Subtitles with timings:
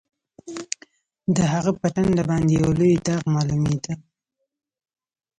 [1.35, 3.93] د هغه په ټنډه باندې یو لوی داغ معلومېده